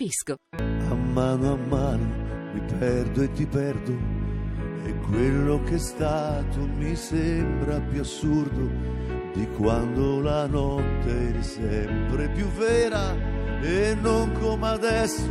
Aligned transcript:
capisco. 0.00 0.36
A 0.56 0.94
mano 0.94 1.52
a 1.52 1.56
mano 1.56 2.06
mi 2.54 2.60
perdo 2.78 3.22
e 3.22 3.32
ti 3.32 3.46
perdo 3.46 3.92
e 4.84 4.94
quello 5.10 5.62
che 5.64 5.74
è 5.74 5.78
stato 5.78 6.66
mi 6.76 6.96
sembra 6.96 7.80
più 7.80 8.00
assurdo 8.00 8.70
di 9.34 9.46
quando 9.56 10.20
la 10.20 10.46
notte 10.46 11.28
eri 11.28 11.42
sempre 11.42 12.30
più 12.30 12.46
vera 12.46 13.14
e 13.60 13.94
non 14.00 14.32
come 14.32 14.68
adesso 14.68 15.28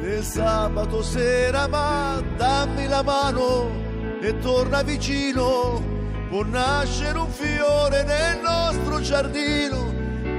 nel 0.00 0.22
sabato 0.22 1.02
sera 1.02 1.68
ma 1.68 2.20
dammi 2.36 2.88
la 2.88 3.02
mano 3.02 3.70
e 4.20 4.36
torna 4.38 4.82
vicino 4.82 5.82
può 6.30 6.42
nascere 6.44 7.18
un 7.18 7.30
fiore 7.30 8.02
nel 8.04 8.40
nostro 8.40 9.00
giardino 9.00 9.87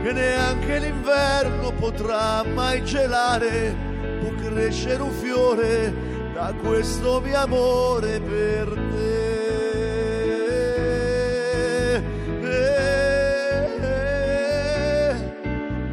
che 0.01 0.11
neanche 0.13 0.79
l'inverno 0.79 1.71
potrà 1.71 2.43
mai 2.43 2.83
gelare, 2.83 3.75
può 4.21 4.31
crescere 4.35 5.01
un 5.01 5.11
fiore 5.11 5.93
da 6.33 6.53
questo 6.61 7.19
mio 7.21 7.37
amore 7.37 8.19
per 8.19 8.67
te. 8.91 9.29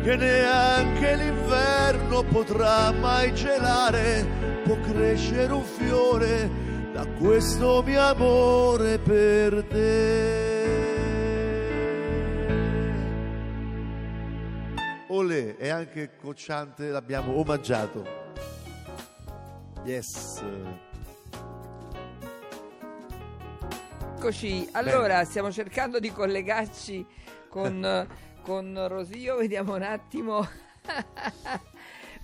che 0.07 0.15
neanche 0.15 1.17
l'inverno 1.17 2.23
potrà 2.23 2.93
mai 2.93 3.35
gelare, 3.35 4.25
può 4.63 4.77
crescere 4.81 5.53
un 5.53 5.65
fiore 5.65 6.49
da 6.93 7.05
questo 7.19 7.83
mio 7.85 8.01
amore 8.03 9.01
per 9.01 9.65
te. 9.69 10.56
Olè 15.27 15.57
e 15.59 15.69
anche 15.71 16.15
Cocciante 16.17 16.89
l'abbiamo 16.89 17.37
omaggiato. 17.37 18.07
Yes. 19.85 20.41
Eccoci, 24.15 24.69
allora 24.73 25.25
stiamo 25.25 25.51
cercando 25.51 25.99
di 25.99 26.13
collegarci 26.13 27.05
con, 27.49 28.07
con 28.43 28.87
Rosio, 28.87 29.37
vediamo 29.37 29.75
un 29.75 29.83
attimo. 29.83 30.47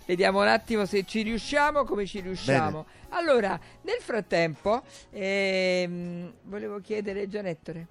Vediamo 0.05 0.41
un 0.41 0.49
attimo 0.49 0.85
se 0.85 1.05
ci 1.05 1.23
riusciamo, 1.23 1.85
come 1.85 2.07
ci 2.07 2.19
riusciamo. 2.21 2.85
Bene. 2.85 3.07
Allora, 3.11 3.59
nel 3.83 4.01
frattempo, 4.01 4.83
ehm, 5.11 6.35
volevo 6.43 6.81
chiedere, 6.81 7.29
Gianettore, 7.29 7.87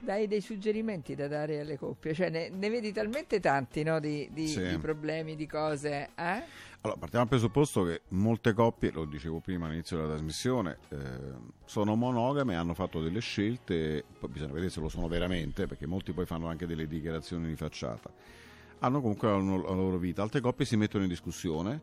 dai 0.00 0.26
dei 0.26 0.40
suggerimenti 0.40 1.14
da 1.14 1.28
dare 1.28 1.60
alle 1.60 1.76
coppie? 1.76 2.14
Cioè, 2.14 2.30
ne, 2.30 2.48
ne 2.48 2.70
vedi 2.70 2.92
talmente 2.92 3.40
tanti, 3.40 3.82
no, 3.82 4.00
di, 4.00 4.28
di- 4.32 4.46
Sì. 4.48 4.66
di 4.66 4.78
problemi, 4.78 5.36
di 5.36 5.46
cose, 5.46 6.10
eh? 6.14 6.42
Allora, 6.80 7.00
partiamo 7.00 7.24
dal 7.24 7.28
presupposto 7.28 7.82
che 7.82 8.02
molte 8.10 8.52
coppie, 8.52 8.92
lo 8.92 9.04
dicevo 9.04 9.40
prima 9.40 9.66
all'inizio 9.66 9.96
della 9.96 10.10
trasmissione, 10.10 10.78
eh, 10.90 10.96
sono 11.64 11.96
monogame, 11.96 12.54
hanno 12.54 12.74
fatto 12.74 13.02
delle 13.02 13.20
scelte, 13.20 14.04
poi 14.18 14.30
bisogna 14.30 14.52
vedere 14.52 14.70
se 14.70 14.80
lo 14.80 14.88
sono 14.88 15.08
veramente, 15.08 15.66
perché 15.66 15.86
molti 15.86 16.12
poi 16.12 16.24
fanno 16.24 16.46
anche 16.46 16.66
delle 16.66 16.86
dichiarazioni 16.86 17.48
di 17.48 17.56
facciata. 17.56 18.10
Hanno 18.78 19.00
comunque 19.00 19.28
la, 19.28 19.36
la 19.38 19.74
loro 19.74 19.98
vita, 19.98 20.22
altre 20.22 20.40
coppie 20.40 20.64
si 20.64 20.76
mettono 20.76 21.02
in 21.02 21.08
discussione, 21.10 21.82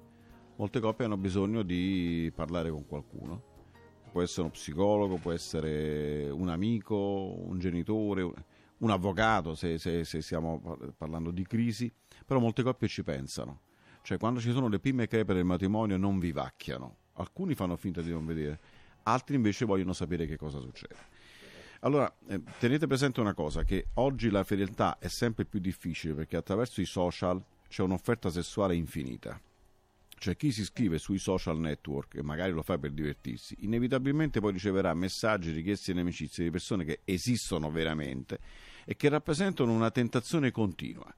molte 0.56 0.80
coppie 0.80 1.04
hanno 1.06 1.18
bisogno 1.18 1.62
di 1.62 2.32
parlare 2.34 2.70
con 2.72 2.86
qualcuno. 2.88 3.54
Può 4.16 4.24
essere 4.24 4.44
uno 4.44 4.52
psicologo, 4.52 5.18
può 5.18 5.34
essere 5.34 6.30
un 6.30 6.48
amico, 6.48 6.96
un 6.96 7.60
genitore, 7.60 8.22
un- 8.22 8.90
avvocato, 8.90 9.56
se, 9.56 9.78
se- 9.78 10.06
se 10.06 10.22
stiamo 10.22 10.58
par- 10.62 10.94
parlando 10.98 11.32
di 11.32 11.46
crisi, 11.46 11.92
però 12.26 12.40
molte 12.40 12.64
coppie 12.64 12.88
ci 12.88 13.04
pensano. 13.04 13.60
Cioè, 14.04 14.18
quando 14.18 14.40
ci 14.40 14.54
sono 14.54 14.70
le 14.70 14.80
prime 14.80 15.08
crepe 15.08 15.34
del 15.34 15.44
matrimonio 15.44 15.98
non 15.98 16.18
vivacchiano. 16.18 16.96
Alcuni 17.16 17.56
fanno 17.56 17.76
finta 17.76 18.02
di 18.02 18.12
non 18.12 18.26
vedere, 18.26 18.58
altri 19.04 19.36
invece 19.36 19.66
vogliono 19.66 19.92
sapere 19.92 20.26
che 20.28 20.38
cosa 20.38 20.62
succede. 20.62 20.96
Allora, 21.82 22.10
eh, 22.30 22.42
tenete 22.58 22.88
presente 22.88 23.20
una 23.20 23.34
cosa, 23.34 23.64
che 23.64 23.88
oggi 23.96 24.30
la 24.30 24.46
fedeltà 24.46 24.98
è 24.98 25.10
sempre 25.10 25.44
più 25.44 25.60
difficile 25.60 26.14
perché 26.14 26.38
attraverso 26.38 26.80
i 26.80 26.86
social 26.86 27.44
c'è 27.68 27.84
un'offerta 27.84 28.30
sessuale 28.30 28.76
infinita. 28.76 29.38
Cioè 30.18 30.36
chi 30.36 30.52
si 30.52 30.62
iscrive 30.62 30.98
sui 30.98 31.20
social 31.20 31.60
network 31.60 32.16
e 32.16 32.24
magari 32.24 32.52
lo 32.52 32.64
fa 32.64 32.78
per 32.78 32.92
divertirsi, 32.92 33.58
inevitabilmente 33.60 34.40
poi 34.40 34.54
riceverà 34.54 34.94
messaggi, 34.94 35.52
richieste 35.52 35.92
in 35.92 36.00
amicizia 36.00 36.44
di 36.44 36.50
persone 36.50 36.86
che 36.86 37.02
esistono 37.04 37.70
veramente 37.70 38.40
e 38.86 38.96
che 38.96 39.10
rappresentano 39.10 39.72
una 39.72 39.92
tentazione 39.92 40.52
continua. 40.52 41.14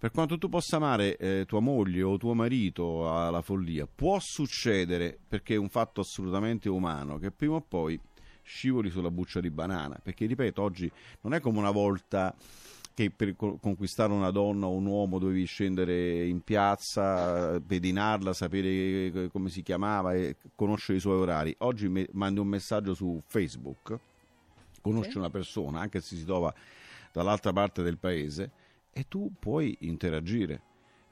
Per 0.00 0.10
quanto 0.12 0.38
tu 0.38 0.48
possa 0.48 0.76
amare 0.76 1.18
eh, 1.18 1.44
tua 1.46 1.60
moglie 1.60 2.02
o 2.02 2.16
tuo 2.16 2.32
marito 2.32 3.14
alla 3.14 3.42
follia, 3.42 3.86
può 3.86 4.18
succedere, 4.18 5.18
perché 5.28 5.54
è 5.54 5.58
un 5.58 5.68
fatto 5.68 6.00
assolutamente 6.00 6.70
umano, 6.70 7.18
che 7.18 7.30
prima 7.30 7.56
o 7.56 7.60
poi 7.60 8.00
scivoli 8.42 8.88
sulla 8.88 9.10
buccia 9.10 9.40
di 9.40 9.50
banana. 9.50 10.00
Perché, 10.02 10.24
ripeto, 10.24 10.62
oggi 10.62 10.90
non 11.20 11.34
è 11.34 11.40
come 11.40 11.58
una 11.58 11.70
volta 11.70 12.34
che 13.00 13.10
per 13.10 13.34
co- 13.34 13.56
conquistare 13.56 14.12
una 14.12 14.30
donna 14.30 14.66
o 14.66 14.72
un 14.72 14.84
uomo 14.84 15.18
dovevi 15.18 15.46
scendere 15.46 16.26
in 16.26 16.42
piazza, 16.42 17.58
pedinarla, 17.58 18.34
sapere 18.34 18.68
eh, 18.68 19.28
come 19.32 19.48
si 19.48 19.62
chiamava 19.62 20.12
e 20.12 20.36
conoscere 20.54 20.98
i 20.98 21.00
suoi 21.00 21.16
orari. 21.16 21.54
Oggi 21.60 21.88
me- 21.88 22.08
mandi 22.12 22.40
un 22.40 22.48
messaggio 22.48 22.92
su 22.92 23.18
Facebook, 23.24 23.98
conosci 24.82 25.12
Sì. 25.12 25.18
una 25.18 25.30
persona, 25.30 25.80
anche 25.80 26.02
se 26.02 26.14
si 26.14 26.26
trova 26.26 26.52
dall'altra 27.10 27.54
parte 27.54 27.82
del 27.82 27.96
paese, 27.96 28.50
e 28.92 29.06
tu 29.08 29.32
puoi 29.38 29.74
interagire. 29.80 30.60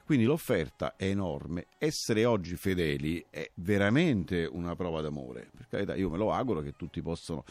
Quindi 0.09 0.25
l'offerta 0.25 0.95
è 0.95 1.05
enorme. 1.05 1.67
Essere 1.77 2.25
oggi 2.25 2.55
fedeli 2.55 3.23
è 3.29 3.47
veramente 3.57 4.49
una 4.51 4.75
prova 4.75 5.01
d'amore. 5.01 5.51
Per 5.55 5.67
carità, 5.69 5.93
io 5.93 6.09
me 6.09 6.17
lo 6.17 6.33
auguro 6.33 6.61
che 6.61 6.71
tutti 6.71 6.99
possano 6.99 7.43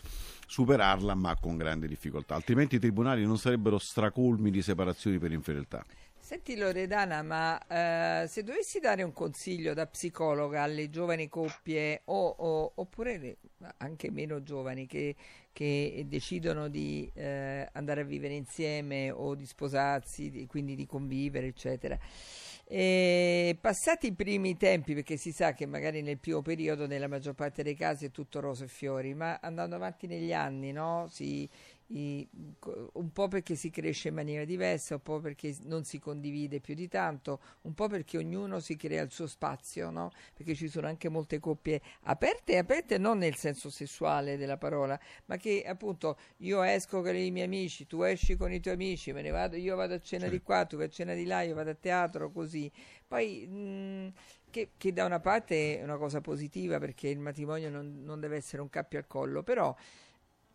superarla, 0.44 1.14
ma 1.14 1.36
con 1.36 1.56
grande 1.56 1.86
difficoltà. 1.86 2.34
Altrimenti 2.34 2.74
i 2.74 2.78
tribunali 2.80 3.24
non 3.24 3.38
sarebbero 3.38 3.78
stracolmi 3.78 4.50
di 4.50 4.60
separazioni 4.60 5.20
per 5.20 5.30
infedeltà. 5.30 5.84
Senti 6.18 6.56
Loredana, 6.56 7.22
ma 7.22 8.22
eh, 8.22 8.26
se 8.26 8.42
dovessi 8.42 8.80
dare 8.80 9.04
un 9.04 9.12
consiglio 9.12 9.72
da 9.72 9.86
psicologa 9.86 10.62
alle 10.64 10.90
giovani 10.90 11.28
coppie 11.28 12.02
o, 12.06 12.26
o- 12.26 12.72
oppure 12.74 13.36
anche 13.76 14.10
meno 14.10 14.42
giovani 14.42 14.86
che, 14.86 15.14
che 15.52 16.04
decidono 16.08 16.66
di 16.66 17.08
eh, 17.14 17.68
andare 17.72 18.00
a 18.00 18.04
vivere 18.04 18.34
insieme 18.34 19.12
o 19.12 19.36
di 19.36 19.46
sposarsi, 19.46 20.28
di- 20.28 20.46
quindi 20.46 20.74
di 20.74 20.86
convivere, 20.86 21.46
eccetera. 21.46 21.96
E 22.70 23.56
passati 23.58 24.08
i 24.08 24.12
primi 24.12 24.58
tempi, 24.58 24.92
perché 24.92 25.16
si 25.16 25.32
sa 25.32 25.54
che 25.54 25.64
magari 25.64 26.02
nel 26.02 26.18
primo 26.18 26.42
periodo, 26.42 26.86
nella 26.86 27.08
maggior 27.08 27.32
parte 27.32 27.62
dei 27.62 27.74
casi, 27.74 28.06
è 28.06 28.10
tutto 28.10 28.40
rose 28.40 28.64
e 28.64 28.68
fiori, 28.68 29.14
ma 29.14 29.38
andando 29.40 29.76
avanti 29.76 30.06
negli 30.06 30.34
anni, 30.34 30.70
no? 30.70 31.06
Si, 31.08 31.48
i- 31.88 32.28
un 32.92 33.12
po' 33.12 33.28
perché 33.28 33.54
si 33.54 33.70
cresce 33.70 34.08
in 34.08 34.14
maniera 34.14 34.44
diversa, 34.44 34.94
un 34.94 35.02
po' 35.02 35.20
perché 35.20 35.54
non 35.64 35.84
si 35.84 35.98
condivide 35.98 36.60
più 36.60 36.74
di 36.74 36.88
tanto, 36.88 37.40
un 37.62 37.74
po' 37.74 37.88
perché 37.88 38.18
ognuno 38.18 38.60
si 38.60 38.76
crea 38.76 39.02
il 39.02 39.10
suo 39.10 39.26
spazio, 39.26 39.90
no? 39.90 40.10
Perché 40.34 40.54
ci 40.54 40.68
sono 40.68 40.86
anche 40.86 41.08
molte 41.08 41.38
coppie 41.38 41.80
aperte 42.02 42.52
e 42.52 42.58
aperte 42.58 42.98
non 42.98 43.18
nel 43.18 43.36
senso 43.36 43.70
sessuale 43.70 44.36
della 44.36 44.56
parola, 44.58 44.98
ma 45.26 45.36
che 45.36 45.62
appunto 45.66 46.16
io 46.38 46.62
esco 46.62 47.00
con 47.02 47.14
i 47.16 47.30
miei 47.30 47.46
amici, 47.46 47.86
tu 47.86 48.02
esci 48.02 48.36
con 48.36 48.52
i 48.52 48.60
tuoi 48.60 48.74
amici, 48.74 49.12
me 49.12 49.22
ne 49.22 49.30
vado, 49.30 49.56
io 49.56 49.74
vado 49.76 49.94
a 49.94 50.00
cena 50.00 50.28
di 50.28 50.40
qua, 50.42 50.64
tu 50.66 50.76
vai 50.76 50.86
a 50.86 50.90
cena 50.90 51.14
di 51.14 51.24
là, 51.24 51.42
io 51.42 51.54
vado 51.54 51.70
a 51.70 51.74
teatro, 51.74 52.30
così. 52.30 52.70
Poi 53.06 53.46
mh, 53.46 54.12
che, 54.50 54.70
che 54.76 54.92
da 54.92 55.04
una 55.04 55.20
parte 55.20 55.78
è 55.78 55.82
una 55.82 55.96
cosa 55.96 56.20
positiva 56.20 56.78
perché 56.78 57.08
il 57.08 57.18
matrimonio 57.18 57.70
non, 57.70 58.02
non 58.04 58.20
deve 58.20 58.36
essere 58.36 58.62
un 58.62 58.68
cappio 58.70 58.98
al 58.98 59.06
collo, 59.06 59.42
però 59.42 59.74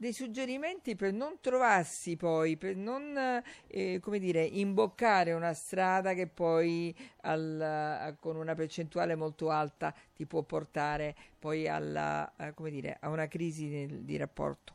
dei 0.04 0.14
suggerimenti 0.14 0.96
per 0.96 1.14
non 1.14 1.38
trovarsi 1.42 2.16
poi, 2.18 2.58
per 2.58 2.76
non, 2.76 3.42
eh, 3.68 4.00
come 4.02 4.20
dire, 4.20 4.44
imboccare 4.44 5.34
una 5.34 5.54
strada 5.54 6.14
che 6.14 6.28
poi 6.28 6.96
al- 7.22 7.60
a- 7.62 8.16
con 8.20 8.36
una 8.36 8.54
percentuale 8.56 9.16
molto 9.16 9.50
alta 9.50 9.94
ti 10.14 10.26
può 10.26 10.42
portare 10.44 11.16
poi 11.40 11.68
alla, 11.68 12.34
a, 12.36 12.54
come 12.54 12.70
dire, 12.72 12.98
a 13.00 13.10
una 13.10 13.28
crisi 13.28 13.68
nel- 13.68 14.04
di 14.04 14.18
rapporto. 14.18 14.74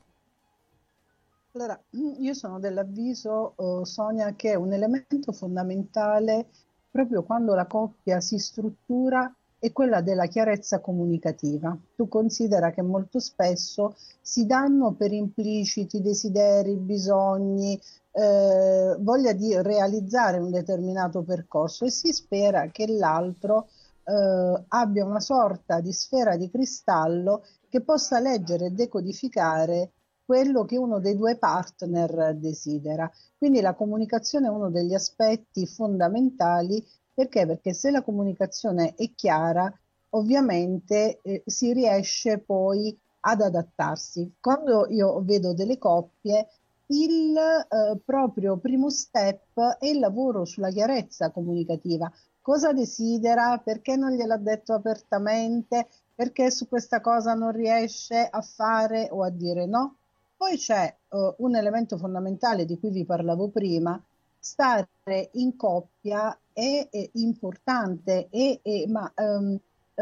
Allora, 1.53 1.79
io 1.91 2.33
sono 2.35 2.59
dell'avviso, 2.59 3.55
eh, 3.83 3.85
Sonia, 3.85 4.35
che 4.35 4.53
è 4.53 4.55
un 4.55 4.73
elemento 4.73 5.33
fondamentale 5.33 6.49
proprio 6.91 7.23
quando 7.23 7.55
la 7.55 7.67
coppia 7.67 8.21
si 8.21 8.39
struttura 8.39 9.31
è 9.59 9.73
quella 9.73 10.01
della 10.01 10.27
chiarezza 10.27 10.81
comunicativa. 10.81 11.77
Tu 11.97 12.09
considera 12.09 12.71
che 12.71 12.83
molto 12.83 13.19
spesso 13.19 13.97
si 14.21 14.47
danno 14.47 14.93
per 14.93 15.13
impliciti 15.13 16.01
desideri, 16.01 16.77
bisogni, 16.77 17.79
eh, 18.13 18.97
voglia 18.99 19.33
di 19.33 19.61
realizzare 19.61 20.39
un 20.39 20.51
determinato 20.51 21.23
percorso 21.23 21.85
e 21.85 21.91
si 21.91 22.13
spera 22.13 22.69
che 22.71 22.87
l'altro 22.87 23.69
eh, 24.05 24.65
abbia 24.69 25.05
una 25.05 25.21
sorta 25.21 25.81
di 25.81 25.93
sfera 25.93 26.37
di 26.37 26.51
cristallo 26.51 27.45
che 27.69 27.83
possa 27.83 28.21
leggere 28.21 28.67
e 28.67 28.71
decodificare 28.71 29.93
quello 30.25 30.65
che 30.65 30.77
uno 30.77 31.01
dei 31.01 31.17
due 31.17 31.37
partner 31.37 32.37
desidera. 32.37 33.11
Quindi 33.37 33.61
la 33.61 33.75
comunicazione 33.75 34.47
è 34.47 34.51
uno 34.51 34.71
degli 34.71 34.93
aspetti 34.93 35.67
fondamentali 35.67 36.85
Perché? 37.19 37.47
Perché 37.47 37.75
se 37.75 37.91
la 37.91 38.03
comunicazione 38.03 38.95
è 38.95 39.11
chiara, 39.13 39.69
ovviamente 40.11 41.19
eh, 41.21 41.43
si 41.45 41.73
riesce 41.73 42.39
poi 42.39 42.97
ad 43.23 43.41
adattarsi. 43.41 44.37
Quando 44.41 44.87
io 44.89 45.21
vedo 45.25 45.53
delle 45.53 45.79
coppie, 45.79 46.47
il 46.87 47.37
eh, 47.37 47.99
proprio 48.05 48.57
primo 48.59 48.89
step 48.89 49.59
è 49.81 49.87
il 49.87 49.99
lavoro 49.99 50.45
sulla 50.45 50.71
chiarezza 50.71 51.33
comunicativa. 51.33 52.09
Cosa 52.41 52.73
desidera? 52.73 53.59
Perché 53.59 53.97
non 53.97 54.13
gliel'ha 54.13 54.37
detto 54.37 54.73
apertamente? 54.73 55.89
Perché 56.15 56.53
su 56.53 56.69
questa 56.69 57.01
cosa 57.01 57.35
non 57.35 57.51
riesce 57.51 58.29
a 58.31 58.43
fare 58.43 59.09
o 59.11 59.25
a 59.25 59.31
dire 59.31 59.67
no? 59.67 59.97
Poi 60.37 60.57
c'è 60.57 60.97
uh, 61.09 61.35
un 61.39 61.57
elemento 61.57 61.99
fondamentale 61.99 62.65
di 62.65 62.79
cui 62.79 62.91
vi 62.91 63.05
parlavo 63.05 63.49
prima, 63.49 64.01
stare 64.39 64.89
in 65.33 65.57
coppia 65.57 66.39
è, 66.59 66.89
è 66.91 67.11
importante, 67.13 68.27
è, 68.31 68.59
è, 68.61 68.87
ma 68.89 69.13
um, 69.15 69.57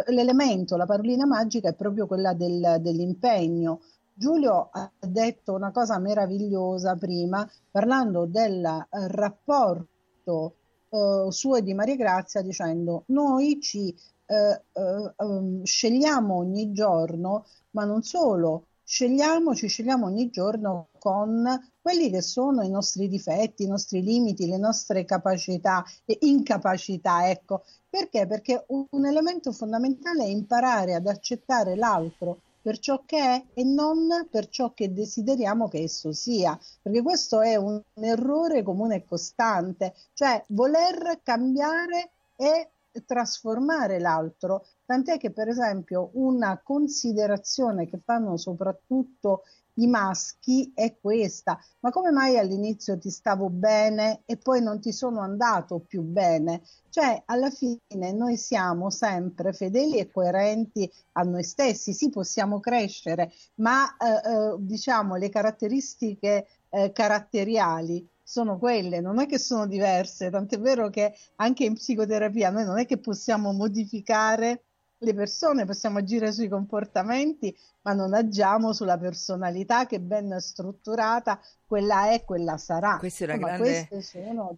l'elemento, 0.06 0.76
la 0.76 0.86
parolina 0.86 1.26
magica 1.26 1.68
è 1.68 1.74
proprio 1.74 2.06
quella 2.06 2.32
del, 2.32 2.78
dell'impegno. 2.80 3.82
Giulio 4.14 4.70
ha 4.72 4.90
detto 4.98 5.52
una 5.52 5.70
cosa 5.70 5.98
meravigliosa 5.98 6.96
prima, 6.96 7.46
parlando 7.70 8.24
del 8.24 8.66
rapporto 8.88 10.54
uh, 10.88 11.30
suo 11.30 11.56
e 11.56 11.62
di 11.62 11.74
Maria 11.74 11.96
Grazia, 11.96 12.40
dicendo 12.40 13.02
noi 13.08 13.60
ci 13.60 13.94
uh, 14.24 15.12
um, 15.26 15.62
scegliamo 15.62 16.36
ogni 16.36 16.72
giorno, 16.72 17.44
ma 17.72 17.84
non 17.84 18.02
solo, 18.02 18.68
scegliamo, 18.86 19.52
ci 19.56 19.66
scegliamo 19.66 20.06
ogni 20.06 20.30
giorno 20.30 20.90
con 21.00 21.44
quelli 21.82 22.08
che 22.08 22.22
sono 22.22 22.62
i 22.62 22.70
nostri 22.70 23.08
difetti, 23.08 23.64
i 23.64 23.68
nostri 23.68 24.00
limiti, 24.00 24.46
le 24.46 24.58
nostre 24.58 25.04
capacità 25.04 25.84
e 26.04 26.18
incapacità, 26.20 27.28
ecco. 27.28 27.64
Perché? 27.90 28.26
Perché 28.26 28.64
un 28.68 29.04
elemento 29.04 29.50
fondamentale 29.52 30.24
è 30.24 30.28
imparare 30.28 30.94
ad 30.94 31.08
accettare 31.08 31.74
l'altro 31.74 32.42
per 32.62 32.78
ciò 32.78 33.02
che 33.04 33.18
è 33.18 33.44
e 33.54 33.64
non 33.64 34.28
per 34.30 34.48
ciò 34.48 34.72
che 34.72 34.92
desideriamo 34.92 35.68
che 35.68 35.82
esso 35.82 36.12
sia, 36.12 36.58
perché 36.82 37.02
questo 37.02 37.40
è 37.40 37.56
un 37.56 37.80
errore 37.94 38.62
comune 38.62 38.96
e 38.96 39.04
costante, 39.04 39.94
cioè 40.14 40.44
voler 40.48 41.20
cambiare 41.22 42.10
e 42.36 42.70
trasformare 43.04 43.98
l'altro, 43.98 44.66
tant'è 44.84 45.18
che 45.18 45.30
per 45.32 45.48
esempio 45.48 46.10
una 46.14 46.60
considerazione 46.62 47.86
che 47.86 48.00
fanno 48.04 48.36
soprattutto 48.36 49.42
i 49.78 49.86
maschi 49.86 50.72
è 50.74 50.96
questa, 50.98 51.58
ma 51.80 51.90
come 51.90 52.10
mai 52.10 52.38
all'inizio 52.38 52.98
ti 52.98 53.10
stavo 53.10 53.50
bene 53.50 54.22
e 54.24 54.36
poi 54.36 54.62
non 54.62 54.80
ti 54.80 54.92
sono 54.92 55.20
andato 55.20 55.80
più 55.80 56.02
bene? 56.02 56.62
Cioè, 56.88 57.22
alla 57.26 57.50
fine 57.50 58.12
noi 58.12 58.36
siamo 58.36 58.88
sempre 58.90 59.52
fedeli 59.52 59.98
e 59.98 60.10
coerenti 60.10 60.90
a 61.12 61.22
noi 61.22 61.42
stessi, 61.42 61.92
sì 61.92 62.08
possiamo 62.08 62.58
crescere, 62.58 63.32
ma 63.56 63.96
eh, 63.96 64.06
eh, 64.06 64.56
diciamo 64.58 65.16
le 65.16 65.28
caratteristiche 65.28 66.46
eh, 66.70 66.92
caratteriali 66.92 68.08
sono 68.28 68.58
quelle, 68.58 69.00
non 69.00 69.20
è 69.20 69.26
che 69.26 69.38
sono 69.38 69.68
diverse, 69.68 70.30
tant'è 70.30 70.58
vero 70.58 70.90
che 70.90 71.14
anche 71.36 71.62
in 71.62 71.74
psicoterapia 71.74 72.50
noi 72.50 72.64
non 72.64 72.76
è 72.76 72.84
che 72.84 72.98
possiamo 72.98 73.52
modificare 73.52 74.62
le 74.98 75.14
persone, 75.14 75.64
possiamo 75.64 75.98
agire 75.98 76.32
sui 76.32 76.48
comportamenti, 76.48 77.56
ma 77.82 77.92
non 77.92 78.14
agiamo 78.14 78.72
sulla 78.72 78.98
personalità 78.98 79.86
che 79.86 80.00
ben 80.00 80.40
strutturata, 80.40 81.40
quella 81.64 82.10
è, 82.10 82.24
quella 82.24 82.56
sarà. 82.56 82.96
Questa 82.98 83.26
è, 83.26 83.34
una 83.34 83.36
grande, 83.36 83.88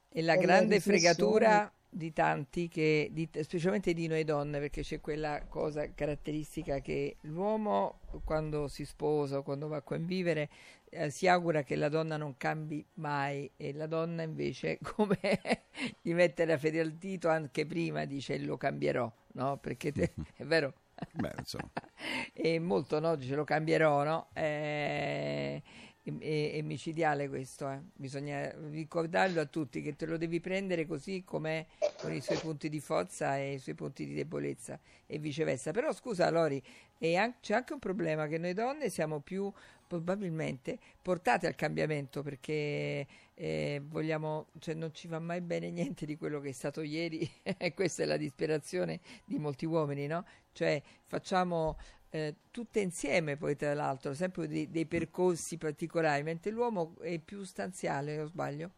è 0.09 0.23
la 0.23 0.37
grande 0.37 0.81
fregatura 0.81 1.71
di 1.91 2.13
tanti, 2.15 2.69
che, 2.69 3.11
di, 3.13 3.29
specialmente 3.43 3.93
di 3.93 4.07
noi 4.07 4.25
donne, 4.25 4.61
perché 4.61 4.81
c'è 4.81 5.01
quella 5.01 5.43
cosa 5.47 5.93
caratteristica 5.93 6.79
che 6.79 7.17
l'uomo 7.23 8.01
quando 8.25 8.69
si 8.69 8.87
sposa 8.87 9.39
o 9.39 9.43
quando 9.43 9.69
va 9.69 9.77
a 9.77 9.83
convivere 9.83 10.49
eh, 10.91 11.11
si 11.11 11.27
augura 11.29 11.63
che 11.63 11.77
la 11.77 11.89
donna 11.89 12.17
non 12.17 12.37
cambi 12.37 12.85
mai 12.95 13.51
e 13.57 13.73
la 13.73 13.87
donna 13.87 14.23
invece 14.23 14.79
come 14.83 15.19
gli 16.03 16.13
mette 16.13 16.45
la 16.45 16.59
fede 16.59 16.81
al 16.81 16.93
dito 16.93 17.29
anche 17.29 17.67
prima 17.67 18.05
dice 18.05 18.39
lo 18.39 18.57
cambierò, 18.57 19.11
no? 19.35 19.59
Perché 19.59 19.93
te, 19.93 20.13
è 20.37 20.45
vero? 20.45 20.75
Beh, 21.13 21.35
insomma. 21.39 21.71
e 22.33 22.59
molto 22.59 23.01
no, 23.01 23.15
dice 23.17 23.35
lo 23.35 23.45
cambierò, 23.45 24.03
no? 24.05 24.29
Eh, 24.33 25.63
è, 26.19 26.53
è 26.53 26.63
micidiale 26.63 27.29
questo, 27.29 27.71
eh. 27.71 27.81
bisogna 27.95 28.53
ricordarlo 28.71 29.41
a 29.41 29.47
tutti 29.47 29.83
che 29.83 29.97
te 29.97 30.07
lo 30.07 30.17
devi 30.17 30.41
prendere 30.41 30.87
così 30.87 31.23
com'è 31.25 31.67
con 32.01 32.13
i 32.13 32.21
suoi 32.21 32.39
punti 32.39 32.69
di 32.69 32.81
forza 32.81 33.37
e 33.37 33.55
i 33.55 33.59
suoi 33.59 33.75
punti 33.75 34.07
di 34.07 34.15
debolezza 34.15 34.79
e 35.07 35.19
viceversa. 35.19 35.71
Però 35.73 35.93
scusa 35.93 36.31
Lori, 36.31 36.63
an- 37.01 37.35
c'è 37.41 37.55
anche 37.55 37.73
un 37.73 37.79
problema 37.79 38.27
che 38.27 38.39
noi 38.39 38.55
donne 38.55 38.89
siamo 38.89 39.21
più 39.21 39.53
probabilmente 39.89 40.79
portate 41.01 41.47
al 41.47 41.55
cambiamento 41.55 42.23
perché 42.23 43.07
eh, 43.35 43.83
vogliamo, 43.85 44.49
cioè 44.59 44.75
non 44.75 44.93
ci 44.93 45.09
va 45.09 45.19
mai 45.19 45.41
bene 45.41 45.71
niente 45.71 46.07
di 46.07 46.17
quello 46.17 46.41
che 46.41 46.51
è 46.51 46.53
stato 46.53 46.83
ieri 46.83 47.29
e 47.43 47.75
questa 47.75 48.03
è 48.03 48.07
la 48.07 48.17
disperazione 48.17 49.01
di 49.25 49.39
molti 49.39 49.65
uomini, 49.65 50.07
no? 50.07 50.25
Cioè 50.53 50.81
facciamo 51.07 51.77
eh, 52.11 52.35
tutte 52.51 52.81
insieme 52.81 53.37
poi 53.37 53.57
tra 53.57 53.75
l'altro, 53.75 54.15
sempre 54.15 54.49
dei, 54.49 54.71
dei, 54.71 54.87
percorsi 54.87 55.57
particolari, 55.57 56.23
mentre 56.23 56.51
l'uomo 56.51 56.95
è 57.01 57.19
più 57.19 57.45
stanziale, 57.45 58.21
o 58.21 58.27
sbaglio? 58.27 58.71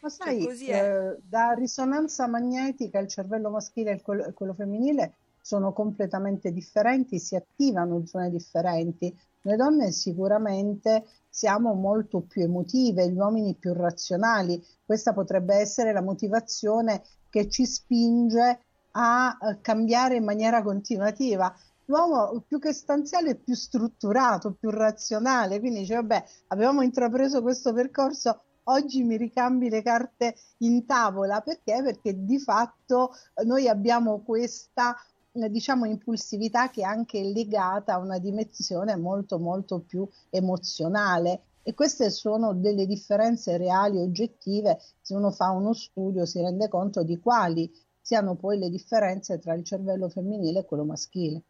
Ma 0.00 0.08
sai, 0.08 0.42
cioè, 0.42 1.12
eh, 1.14 1.18
da 1.28 1.52
risonanza 1.52 2.26
magnetica 2.26 2.98
il 2.98 3.08
cervello 3.08 3.50
maschile 3.50 3.92
e 3.92 4.00
quello, 4.00 4.32
quello 4.32 4.54
femminile 4.54 5.14
sono 5.40 5.72
completamente 5.72 6.52
differenti, 6.52 7.18
si 7.18 7.34
attivano 7.34 7.96
in 7.96 8.06
zone 8.06 8.30
differenti. 8.30 9.16
Noi 9.42 9.56
donne 9.56 9.92
sicuramente 9.92 11.04
siamo 11.28 11.72
molto 11.74 12.20
più 12.20 12.42
emotive, 12.42 13.08
gli 13.08 13.16
uomini 13.16 13.54
più 13.54 13.72
razionali. 13.72 14.62
Questa 14.84 15.12
potrebbe 15.12 15.56
essere 15.56 15.92
la 15.92 16.02
motivazione 16.02 17.02
che 17.30 17.48
ci 17.48 17.64
spinge 17.64 18.60
a 18.92 19.36
cambiare 19.60 20.16
in 20.16 20.24
maniera 20.24 20.62
continuativa 20.62 21.54
l'uomo 21.88 22.44
più 22.46 22.58
che 22.58 22.72
stanziale 22.72 23.30
è 23.30 23.34
più 23.34 23.54
strutturato, 23.54 24.52
più 24.52 24.70
razionale, 24.70 25.58
quindi 25.58 25.80
dice 25.80 25.94
vabbè 25.94 26.24
avevamo 26.48 26.82
intrapreso 26.82 27.40
questo 27.40 27.72
percorso, 27.72 28.42
oggi 28.64 29.02
mi 29.02 29.16
ricambi 29.16 29.70
le 29.70 29.82
carte 29.82 30.34
in 30.58 30.84
tavola, 30.84 31.40
perché? 31.40 31.80
Perché 31.82 32.24
di 32.24 32.38
fatto 32.38 33.12
noi 33.44 33.68
abbiamo 33.68 34.20
questa 34.20 34.96
diciamo 35.32 35.84
impulsività 35.86 36.68
che 36.70 36.80
è 36.80 36.84
anche 36.84 37.22
legata 37.22 37.94
a 37.94 37.98
una 37.98 38.18
dimensione 38.18 38.96
molto 38.96 39.38
molto 39.38 39.80
più 39.80 40.06
emozionale 40.30 41.42
e 41.62 41.74
queste 41.74 42.10
sono 42.10 42.54
delle 42.54 42.86
differenze 42.86 43.56
reali 43.56 43.98
oggettive 43.98 44.80
se 45.00 45.14
uno 45.14 45.30
fa 45.30 45.50
uno 45.50 45.74
studio 45.74 46.24
si 46.24 46.40
rende 46.40 46.68
conto 46.68 47.02
di 47.04 47.18
quali 47.18 47.70
siano 48.00 48.34
poi 48.34 48.58
le 48.58 48.68
differenze 48.68 49.38
tra 49.38 49.54
il 49.54 49.64
cervello 49.64 50.08
femminile 50.08 50.60
e 50.60 50.64
quello 50.64 50.84
maschile. 50.84 51.42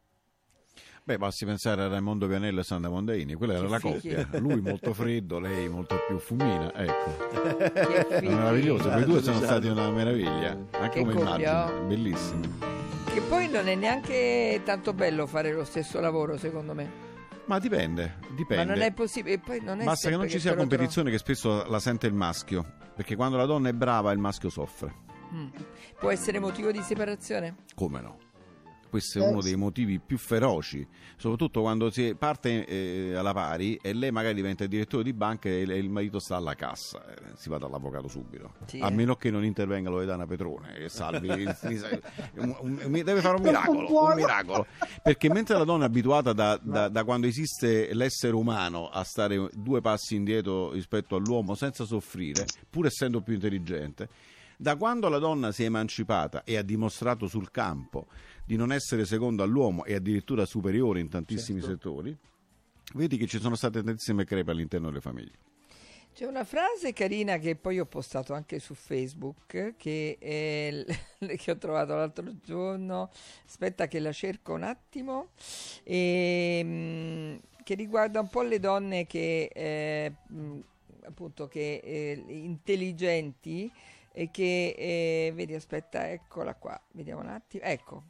Beh, 1.08 1.16
basti 1.16 1.46
pensare 1.46 1.80
a 1.80 1.88
Raimondo 1.88 2.26
Pianello 2.28 2.60
e 2.60 2.62
Sandra 2.62 2.90
Mondaini, 2.90 3.32
quella 3.32 3.54
era 3.54 3.66
la 3.66 3.80
coppia. 3.80 4.28
Lui 4.32 4.60
molto 4.60 4.92
freddo, 4.92 5.38
lei 5.38 5.66
molto 5.66 5.96
più 6.06 6.18
fumina, 6.18 6.70
ecco. 6.74 7.32
È 8.10 8.20
meraviglioso, 8.20 8.90
quei 8.90 9.04
due 9.06 9.22
sono 9.22 9.38
stati 9.38 9.68
una 9.68 9.88
meraviglia, 9.88 10.50
anche 10.72 10.90
che 10.90 11.00
come 11.00 11.14
coppia. 11.14 11.62
immagine, 11.62 11.86
bellissimo. 11.86 12.40
Che 13.06 13.20
poi 13.22 13.48
non 13.48 13.68
è 13.68 13.74
neanche 13.74 14.60
tanto 14.66 14.92
bello 14.92 15.26
fare 15.26 15.50
lo 15.50 15.64
stesso 15.64 15.98
lavoro, 15.98 16.36
secondo 16.36 16.74
me. 16.74 16.90
Ma 17.46 17.58
dipende, 17.58 18.18
dipende. 18.36 18.66
Ma 18.66 18.74
non 18.74 18.82
è 18.82 18.92
possibile. 18.92 19.40
Non 19.62 19.80
è 19.80 19.84
Basta 19.84 20.10
che 20.10 20.16
non 20.18 20.28
ci 20.28 20.38
sia 20.38 20.54
competizione, 20.54 21.10
che 21.10 21.16
spesso 21.16 21.64
la 21.70 21.80
sente 21.80 22.06
il 22.06 22.12
maschio. 22.12 22.70
Perché 22.94 23.16
quando 23.16 23.38
la 23.38 23.46
donna 23.46 23.70
è 23.70 23.72
brava, 23.72 24.12
il 24.12 24.18
maschio 24.18 24.50
soffre. 24.50 25.06
Mm. 25.32 25.48
Può 25.98 26.10
essere 26.10 26.38
motivo 26.38 26.70
di 26.70 26.82
separazione? 26.82 27.56
Come 27.74 28.00
no? 28.02 28.18
Questo 28.88 29.18
è 29.18 29.26
uno 29.26 29.40
dei 29.40 29.56
motivi 29.56 29.98
più 29.98 30.18
feroci, 30.18 30.86
soprattutto 31.16 31.60
quando 31.60 31.90
si 31.90 32.14
parte 32.16 32.64
eh, 32.64 33.14
alla 33.14 33.32
pari 33.32 33.78
e 33.80 33.92
lei 33.92 34.10
magari 34.10 34.34
diventa 34.34 34.66
direttore 34.66 35.04
di 35.04 35.12
banca 35.12 35.48
e 35.48 35.60
il 35.62 35.90
marito 35.90 36.18
sta 36.18 36.36
alla 36.36 36.54
cassa, 36.54 37.04
eh, 37.06 37.32
si 37.34 37.48
va 37.48 37.58
dall'avvocato 37.58 38.08
subito, 38.08 38.54
sì, 38.66 38.80
a 38.80 38.88
eh. 38.88 38.90
meno 38.90 39.16
che 39.16 39.30
non 39.30 39.44
intervenga 39.44 39.90
Loredana 39.90 40.26
Petrone 40.26 40.76
e 40.76 40.88
salvi, 40.88 41.28
un, 42.36 42.56
un, 42.60 42.80
un, 42.84 42.92
deve 42.92 43.20
fare 43.20 43.36
un 43.36 43.42
miracolo, 43.42 44.04
un 44.04 44.14
miracolo, 44.14 44.66
perché 45.02 45.30
mentre 45.32 45.56
la 45.56 45.64
donna 45.64 45.84
è 45.84 45.86
abituata 45.86 46.32
da, 46.32 46.58
da, 46.62 46.88
da 46.88 47.04
quando 47.04 47.26
esiste 47.26 47.92
l'essere 47.94 48.34
umano 48.34 48.88
a 48.88 49.04
stare 49.04 49.50
due 49.52 49.80
passi 49.80 50.14
indietro 50.14 50.72
rispetto 50.72 51.16
all'uomo 51.16 51.54
senza 51.54 51.84
soffrire, 51.84 52.46
pur 52.68 52.86
essendo 52.86 53.20
più 53.20 53.34
intelligente, 53.34 54.08
da 54.60 54.76
quando 54.76 55.08
la 55.08 55.18
donna 55.18 55.52
si 55.52 55.62
è 55.62 55.66
emancipata 55.66 56.42
e 56.42 56.56
ha 56.56 56.62
dimostrato 56.62 57.28
sul 57.28 57.52
campo 57.52 58.08
di 58.44 58.56
non 58.56 58.72
essere 58.72 59.04
secondo 59.04 59.44
all'uomo 59.44 59.84
e 59.84 59.94
addirittura 59.94 60.44
superiore 60.44 60.98
in 60.98 61.08
tantissimi 61.08 61.60
certo. 61.60 61.74
settori, 61.74 62.16
vedi 62.94 63.16
che 63.16 63.26
ci 63.28 63.38
sono 63.38 63.54
state 63.54 63.84
tantissime 63.84 64.24
crepe 64.24 64.50
all'interno 64.50 64.88
delle 64.88 65.00
famiglie. 65.00 65.46
C'è 66.12 66.26
una 66.26 66.42
frase 66.42 66.92
carina 66.92 67.38
che 67.38 67.54
poi 67.54 67.78
ho 67.78 67.86
postato 67.86 68.34
anche 68.34 68.58
su 68.58 68.74
Facebook 68.74 69.74
che, 69.76 70.16
è, 70.18 70.84
che 71.36 71.50
ho 71.52 71.56
trovato 71.56 71.94
l'altro 71.94 72.24
giorno. 72.42 73.10
Aspetta 73.46 73.86
che 73.86 74.00
la 74.00 74.10
cerco 74.10 74.54
un 74.54 74.64
attimo. 74.64 75.28
E, 75.84 76.58
ehm, 76.58 77.40
che 77.62 77.74
riguarda 77.74 78.18
un 78.18 78.28
po' 78.28 78.42
le 78.42 78.58
donne 78.58 79.06
che 79.06 79.48
eh, 79.54 80.12
appunto 81.04 81.46
che 81.46 81.80
eh, 81.84 82.24
intelligenti 82.26 83.70
e 84.18 84.32
che 84.32 84.74
eh, 84.76 85.32
vedi 85.32 85.54
aspetta 85.54 86.10
eccola 86.10 86.56
qua 86.56 86.80
vediamo 86.90 87.20
un 87.20 87.28
attimo 87.28 87.62
ecco. 87.62 88.02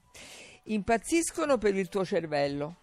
Impazziscono 0.64 1.58
per 1.58 1.74
il 1.74 1.90
tuo 1.90 2.02
cervello 2.02 2.76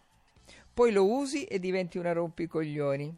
poi 0.72 0.91
lo 0.91 1.08
usi 1.08 1.46
e 1.46 1.58
diventi 1.58 1.98
una 1.98 2.12
rompicoglioni 2.12 3.17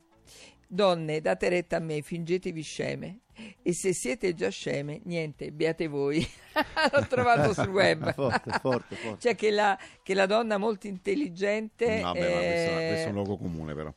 Donne, 0.68 1.22
date 1.22 1.50
retta 1.50 1.78
a 1.78 1.80
me, 1.80 2.02
fingetevi 2.02 2.62
sceme. 2.62 3.20
E 3.62 3.74
se 3.74 3.94
siete 3.94 4.34
già 4.34 4.50
sceme, 4.50 5.02
niente, 5.06 5.52
beate 5.52 5.88
voi. 5.88 6.28
L'ho 6.92 7.08
trovato 7.08 7.54
sul 7.54 7.70
web. 7.70 8.12
forte, 8.14 8.52
forte, 8.60 8.96
forte. 8.96 9.20
Cioè 9.20 9.36
che 9.36 9.52
la, 9.52 9.78
che 10.02 10.14
la, 10.14 10.26
donna 10.26 10.58
molto 10.58 10.88
intelligente... 10.88 12.02
No, 12.02 12.14
beh, 12.14 12.20
eh... 12.20 12.66
questo, 12.66 12.74
questo, 12.74 13.06
è 13.06 13.10
un 13.10 13.14
luogo 13.14 13.38
comune 13.38 13.76
però. 13.76 13.94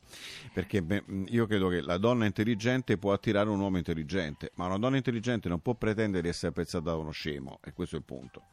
Perché 0.53 0.83
beh, 0.83 1.03
io 1.27 1.47
credo 1.47 1.69
che 1.69 1.81
la 1.81 1.97
donna 1.97 2.25
intelligente 2.25 2.97
può 2.97 3.13
attirare 3.13 3.49
un 3.49 3.59
uomo 3.59 3.77
intelligente, 3.77 4.51
ma 4.55 4.67
una 4.67 4.77
donna 4.77 4.97
intelligente 4.97 5.49
non 5.49 5.59
può 5.59 5.73
pretendere 5.73 6.21
di 6.21 6.29
essere 6.29 6.49
apprezzata 6.49 6.91
da 6.91 6.95
uno 6.95 7.11
scemo, 7.11 7.59
e 7.63 7.73
questo 7.73 7.95
è 7.95 7.99
il 7.99 8.05
punto. 8.05 8.43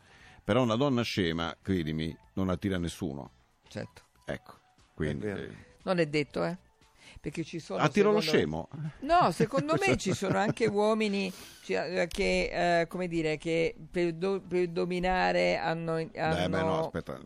Però 0.42 0.62
una 0.62 0.76
donna 0.76 1.02
scema, 1.02 1.54
credimi, 1.60 2.16
non 2.34 2.48
attira 2.48 2.78
nessuno. 2.78 3.30
Certo. 3.68 4.02
Ecco, 4.25 4.54
quindi... 4.94 5.26
È 5.26 5.34
eh... 5.34 5.66
Non 5.82 5.98
è 5.98 6.06
detto, 6.06 6.44
eh? 6.44 6.56
Perché 7.20 7.44
ci 7.44 7.58
sono... 7.58 7.82
A 7.82 7.88
tiro 7.88 8.12
lo 8.12 8.20
scemo? 8.20 8.68
No, 9.00 9.30
secondo 9.30 9.75
me 9.84 9.96
ci 9.96 10.12
sono 10.12 10.38
anche 10.38 10.66
uomini 10.66 11.32
cioè, 11.62 12.06
che, 12.08 12.80
eh, 12.80 12.87
come 12.87 13.08
dire, 13.08 13.37
che 13.37 13.75
per, 13.90 14.14
do, 14.14 14.40
per 14.40 14.68
dominare 14.68 15.56
hanno... 15.56 15.94
hanno... 15.94 16.34
Beh, 16.34 16.48
beh, 16.48 16.62
no, 16.62 16.84
aspetta, 16.84 17.20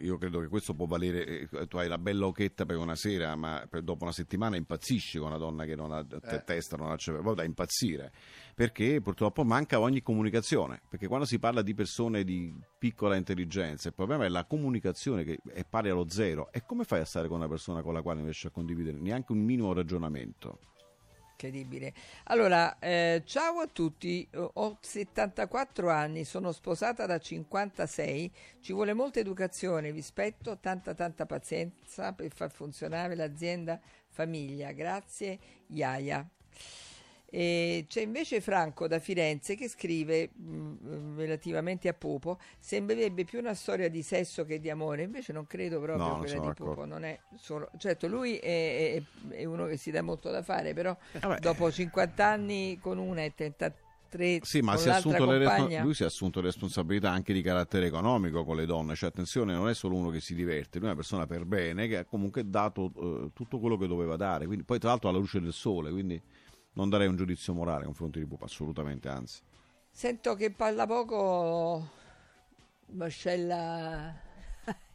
io 0.00 0.18
credo 0.18 0.40
che 0.40 0.48
questo 0.48 0.74
può 0.74 0.86
valere, 0.86 1.48
eh, 1.50 1.66
tu 1.66 1.78
hai 1.78 1.88
la 1.88 1.98
bella 1.98 2.26
occhetta 2.26 2.66
per 2.66 2.76
una 2.76 2.94
sera, 2.94 3.34
ma 3.36 3.66
per, 3.68 3.82
dopo 3.82 4.04
una 4.04 4.12
settimana 4.12 4.56
impazzisci 4.56 5.18
con 5.18 5.28
una 5.28 5.38
donna 5.38 5.64
che 5.64 5.74
non 5.74 5.92
ha 5.92 6.04
eh. 6.08 6.44
testa, 6.44 6.76
non 6.76 6.90
ha 6.90 6.96
cervello, 6.96 7.34
da 7.34 7.44
impazzire, 7.44 8.12
perché 8.58 9.00
purtroppo 9.00 9.44
manca 9.44 9.78
ogni 9.78 10.02
comunicazione, 10.02 10.82
perché 10.88 11.06
quando 11.06 11.24
si 11.24 11.38
parla 11.38 11.62
di 11.62 11.74
persone 11.74 12.24
di 12.24 12.52
piccola 12.76 13.14
intelligenza, 13.14 13.86
il 13.86 13.94
problema 13.94 14.24
è 14.24 14.28
la 14.28 14.46
comunicazione 14.46 15.22
che 15.22 15.38
è 15.54 15.64
pari 15.64 15.90
allo 15.90 16.08
zero, 16.08 16.50
e 16.50 16.64
come 16.66 16.82
fai 16.82 16.98
a 16.98 17.04
stare 17.04 17.28
con 17.28 17.36
una 17.36 17.46
persona 17.46 17.82
con 17.82 17.94
la 17.94 18.02
quale 18.02 18.16
non 18.16 18.24
riesci 18.24 18.48
a 18.48 18.50
condividere 18.50 18.98
neanche 18.98 19.30
un 19.30 19.38
minimo 19.38 19.72
ragionamento? 19.72 20.58
Incredibile. 21.30 21.94
Allora, 22.24 22.80
eh, 22.80 23.22
ciao 23.24 23.60
a 23.60 23.68
tutti, 23.68 24.28
ho 24.34 24.78
74 24.80 25.88
anni, 25.88 26.24
sono 26.24 26.50
sposata 26.50 27.06
da 27.06 27.20
56, 27.20 28.32
ci 28.60 28.72
vuole 28.72 28.92
molta 28.92 29.20
educazione, 29.20 29.92
rispetto, 29.92 30.58
tanta 30.58 30.94
tanta 30.94 31.26
pazienza 31.26 32.12
per 32.12 32.32
far 32.34 32.50
funzionare 32.50 33.14
l'azienda 33.14 33.80
famiglia. 34.08 34.72
Grazie, 34.72 35.38
Iaia. 35.68 36.28
E 37.30 37.84
c'è 37.88 38.00
invece 38.00 38.40
Franco 38.40 38.88
da 38.88 38.98
Firenze 38.98 39.54
che 39.54 39.68
scrive 39.68 40.30
mh, 40.32 40.76
mm, 40.86 41.18
relativamente 41.18 41.88
a 41.88 41.92
Pupo: 41.92 42.38
sembrerebbe 42.58 43.24
più 43.24 43.38
una 43.38 43.52
storia 43.52 43.90
di 43.90 44.02
sesso 44.02 44.46
che 44.46 44.58
di 44.58 44.70
amore. 44.70 45.02
Invece 45.02 45.34
non 45.34 45.46
credo 45.46 45.78
proprio 45.78 46.06
no, 46.06 46.18
quella 46.18 46.32
di 46.32 46.46
d'accordo. 46.46 46.64
Pupo. 46.64 46.84
Non 46.86 47.04
è 47.04 47.18
solo, 47.36 47.68
certo, 47.76 48.06
lui 48.06 48.36
è, 48.36 48.94
è, 49.28 49.34
è, 49.34 49.44
uno 49.44 49.66
che 49.66 49.76
si 49.76 49.90
dà 49.90 50.00
molto 50.00 50.30
da 50.30 50.42
fare, 50.42 50.72
però 50.72 50.96
eh 51.12 51.36
dopo 51.40 51.70
50 51.70 52.24
anni 52.24 52.78
con 52.80 52.96
una 52.96 53.22
e 53.22 53.34
33 53.34 53.86
sì, 54.40 54.62
ma 54.62 54.74
si 54.78 54.88
compagna... 55.02 55.82
lui 55.82 55.92
si 55.92 56.02
è 56.02 56.06
assunto 56.06 56.40
le 56.40 56.46
responsabilità 56.46 57.10
anche 57.10 57.34
di 57.34 57.42
carattere 57.42 57.86
economico 57.86 58.42
con 58.42 58.56
le 58.56 58.64
donne. 58.64 58.94
Cioè, 58.94 59.10
attenzione, 59.10 59.52
non 59.52 59.68
è 59.68 59.74
solo 59.74 59.96
uno 59.96 60.08
che 60.08 60.20
si 60.20 60.34
diverte, 60.34 60.78
lui 60.78 60.86
è 60.86 60.92
una 60.92 60.98
persona 60.98 61.26
per 61.26 61.44
bene 61.44 61.86
che 61.88 61.98
ha 61.98 62.04
comunque 62.06 62.48
dato 62.48 62.90
uh, 62.94 63.30
tutto 63.34 63.58
quello 63.58 63.76
che 63.76 63.86
doveva 63.86 64.16
dare. 64.16 64.46
Quindi, 64.46 64.64
poi, 64.64 64.78
tra 64.78 64.88
l'altro, 64.88 65.10
alla 65.10 65.18
luce 65.18 65.42
del 65.42 65.52
sole. 65.52 65.90
Quindi 65.90 66.18
non 66.78 66.88
darei 66.88 67.08
un 67.08 67.16
giudizio 67.16 67.52
morale 67.52 67.78
nei 67.78 67.86
confronti 67.86 68.20
di 68.20 68.26
Pupa, 68.26 68.44
assolutamente, 68.44 69.08
anzi. 69.08 69.42
Sento 69.90 70.36
che 70.36 70.52
parla 70.52 70.86
poco 70.86 71.88
Mascella 72.90 74.14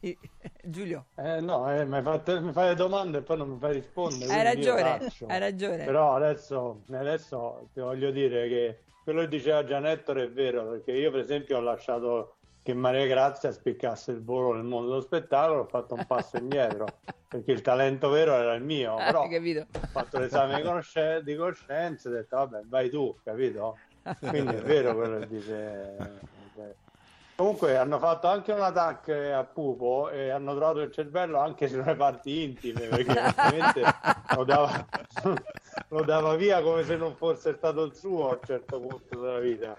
Giulio. 0.64 1.06
Eh, 1.16 1.40
no, 1.40 1.70
eh, 1.70 1.84
mi, 1.84 2.00
fai, 2.00 2.40
mi 2.42 2.52
fai 2.52 2.68
le 2.68 2.74
domande 2.74 3.18
e 3.18 3.22
poi 3.22 3.36
non 3.36 3.50
mi 3.50 3.58
fai 3.58 3.74
rispondere. 3.74 4.32
Hai 4.32 4.42
ragione, 4.42 5.12
hai 5.26 5.38
ragione. 5.38 5.84
Però 5.84 6.14
adesso, 6.14 6.84
adesso 6.90 7.68
ti 7.74 7.80
voglio 7.80 8.10
dire 8.10 8.48
che 8.48 8.78
quello 9.02 9.20
che 9.20 9.28
diceva 9.28 9.62
Gianettore 9.62 10.24
è 10.24 10.30
vero, 10.30 10.70
perché 10.70 10.92
io 10.92 11.10
per 11.10 11.20
esempio 11.20 11.58
ho 11.58 11.60
lasciato 11.60 12.36
che 12.64 12.72
Maria 12.72 13.06
Grazia 13.06 13.52
spiccasse 13.52 14.10
il 14.10 14.24
volo 14.24 14.54
nel 14.54 14.64
mondo 14.64 14.88
dello 14.88 15.02
spettacolo, 15.02 15.60
ho 15.60 15.66
fatto 15.66 15.92
un 15.92 16.06
passo 16.06 16.38
indietro 16.38 16.86
perché 17.28 17.52
il 17.52 17.60
talento 17.60 18.08
vero 18.08 18.32
era 18.32 18.54
il 18.54 18.62
mio, 18.62 18.96
ah, 18.96 19.04
però 19.04 19.24
ho 19.24 19.88
fatto 19.90 20.18
l'esame 20.18 20.56
di, 20.56 20.62
conoscenza, 20.62 21.20
di 21.20 21.36
coscienza 21.36 22.08
e 22.08 22.12
ho 22.12 22.14
detto 22.14 22.36
vabbè 22.36 22.62
vai 22.64 22.88
tu, 22.88 23.14
capito? 23.22 23.76
Quindi 24.18 24.54
è 24.54 24.62
vero 24.62 24.94
quello 24.94 25.18
che 25.18 25.28
dice. 25.28 26.32
Comunque 27.36 27.76
hanno 27.76 27.98
fatto 27.98 28.28
anche 28.28 28.52
un 28.52 28.62
attacco 28.62 29.12
a 29.12 29.44
Pupo 29.44 30.08
e 30.08 30.30
hanno 30.30 30.54
trovato 30.54 30.80
il 30.80 30.92
cervello 30.92 31.38
anche 31.40 31.68
sulle 31.68 31.96
parti 31.96 32.44
intime 32.44 32.86
perché 32.86 33.10
ovviamente 33.10 33.82
lo 34.36 34.44
dava, 34.44 34.86
lo 35.88 36.02
dava 36.02 36.36
via 36.36 36.62
come 36.62 36.84
se 36.84 36.96
non 36.96 37.14
fosse 37.16 37.54
stato 37.54 37.82
il 37.82 37.94
suo 37.94 38.30
a 38.30 38.32
un 38.34 38.40
certo 38.42 38.80
punto 38.80 39.18
della 39.18 39.40
vita. 39.40 39.76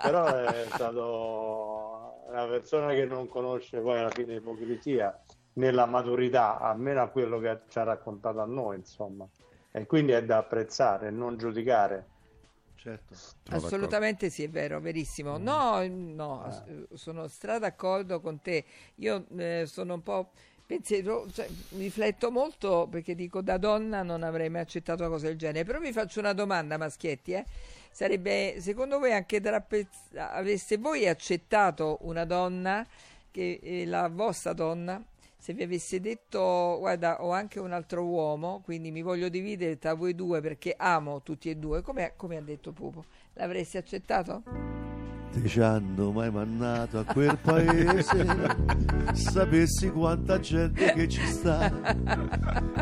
Però 0.00 0.26
è 0.26 0.66
stato 0.70 2.17
una 2.28 2.46
persona 2.46 2.92
che 2.92 3.04
non 3.04 3.28
conosce 3.28 3.80
poi 3.80 3.98
alla 3.98 4.10
fine 4.10 4.34
l'ipocrisia 4.34 5.18
nella 5.54 5.86
maturità, 5.86 6.58
almeno 6.58 7.02
a 7.02 7.08
quello 7.08 7.38
che 7.40 7.60
ci 7.68 7.78
ha 7.78 7.84
raccontato 7.84 8.40
a 8.40 8.46
noi, 8.46 8.76
insomma. 8.76 9.26
E 9.70 9.86
quindi 9.86 10.12
è 10.12 10.24
da 10.24 10.38
apprezzare, 10.38 11.10
non 11.10 11.36
giudicare. 11.36 12.16
Certo. 12.76 13.14
Assolutamente 13.50 14.30
sì, 14.30 14.44
è 14.44 14.48
vero, 14.48 14.80
verissimo. 14.80 15.38
Mm. 15.38 15.42
No, 15.42 15.86
no, 15.88 16.64
eh. 16.66 16.96
sono 16.96 17.26
stra 17.26 17.58
d'accordo 17.58 18.20
con 18.20 18.40
te. 18.40 18.64
Io 18.96 19.26
eh, 19.36 19.64
sono 19.66 19.94
un 19.94 20.02
po' 20.02 20.30
pensiero, 20.64 21.26
cioè, 21.32 21.48
rifletto 21.76 22.30
molto 22.30 22.86
perché 22.90 23.14
dico 23.14 23.40
da 23.40 23.56
donna 23.56 24.02
non 24.02 24.22
avrei 24.22 24.48
mai 24.48 24.60
accettato 24.60 25.02
una 25.02 25.10
cosa 25.10 25.26
del 25.26 25.36
genere. 25.36 25.64
Però 25.64 25.80
vi 25.80 25.92
faccio 25.92 26.20
una 26.20 26.32
domanda, 26.32 26.76
Maschietti, 26.76 27.32
eh? 27.32 27.44
Sarebbe, 27.90 28.56
secondo 28.60 28.98
voi, 28.98 29.12
anche 29.12 29.40
da 29.40 29.64
aveste 30.14 30.78
voi 30.78 31.08
accettato 31.08 31.98
una 32.02 32.24
donna, 32.24 32.86
che 33.30 33.58
è 33.62 33.84
la 33.84 34.08
vostra 34.08 34.52
donna, 34.52 35.02
se 35.38 35.52
vi 35.52 35.62
avesse 35.62 36.00
detto 36.00 36.76
guarda 36.80 37.22
ho 37.22 37.30
anche 37.30 37.60
un 37.60 37.72
altro 37.72 38.04
uomo 38.04 38.60
quindi 38.64 38.90
mi 38.90 39.02
voglio 39.02 39.28
dividere 39.28 39.78
tra 39.78 39.94
voi 39.94 40.14
due 40.14 40.40
perché 40.40 40.74
amo 40.76 41.22
tutti 41.22 41.48
e 41.48 41.54
due 41.54 41.80
come, 41.80 42.14
come 42.16 42.36
ha 42.36 42.42
detto 42.42 42.72
Pupo 42.72 43.04
l'avresti 43.34 43.76
accettato? 43.76 44.77
Te 45.32 45.46
ci 45.46 45.60
hanno 45.60 46.10
mai 46.10 46.30
mandato 46.30 46.98
a 46.98 47.04
quel 47.04 47.36
paese? 47.38 48.26
Sapessi 49.12 49.90
quanta 49.90 50.40
gente 50.40 50.92
che 50.92 51.08
ci 51.08 51.24
sta. 51.26 51.70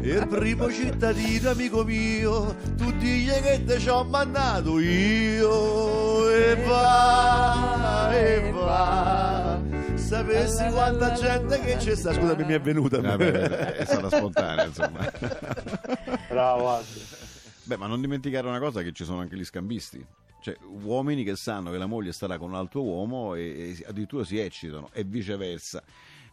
E 0.01 0.09
il 0.09 0.27
primo 0.29 0.71
cittadino 0.71 1.51
amico 1.51 1.85
mio 1.85 2.55
tu 2.77 2.91
digli 2.99 3.33
che 3.43 3.65
te 3.65 3.79
ci 3.79 3.89
ho 3.89 4.05
mandato 4.05 4.79
io. 4.79 6.31
E 6.31 6.55
va 6.67 8.11
e 8.13 8.51
va. 8.53 9.61
Sapessi 9.95 10.69
quanta 10.71 11.13
gente 11.15 11.61
che 11.61 11.77
c'è 11.77 11.97
sta. 11.97 12.13
Scusami 12.13 12.45
mi 12.45 12.53
è 12.53 12.61
venuta 12.61 13.01
Vabbè, 13.01 13.33
è 13.75 13.85
stata 13.85 14.09
spontanea 14.09 14.67
insomma. 14.67 15.11
Bravo 16.29 16.81
beh 17.65 17.77
ma 17.77 17.89
non 17.89 18.01
dimenticare 18.01 18.47
una 18.47 18.61
cosa 18.61 18.83
che 18.83 18.93
ci 18.93 19.05
sono 19.05 19.21
anche 19.21 19.37
gli 19.37 19.45
scambisti 19.45 20.07
cioè 20.41 20.57
uomini 20.83 21.25
che 21.25 21.37
sanno 21.37 21.71
che 21.71 21.79
la 21.79 21.87
moglie 21.87 22.13
starà 22.13 22.39
con 22.39 22.51
un 22.51 22.57
altro 22.57 22.83
uomo 22.83 23.35
e, 23.35 23.77
e 23.79 23.85
addirittura 23.87 24.25
si 24.25 24.39
eccitano 24.39 24.91
e 24.93 25.05
viceversa 25.05 25.83